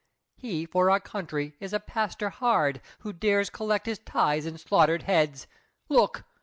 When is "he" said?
0.35-0.65